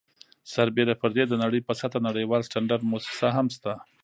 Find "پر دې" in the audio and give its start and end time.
1.01-1.23